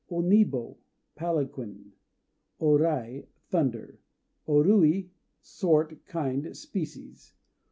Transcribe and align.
O 0.09 0.19
Nibo 0.21 0.79
"Palanquin"(?). 1.15 1.91
O 2.59 2.75
Rai 2.75 3.27
"Thunder." 3.49 3.99
O 4.47 4.57
Rui 4.63 5.11
"Sort," 5.41 6.07
kind, 6.07 6.57
species. 6.57 7.35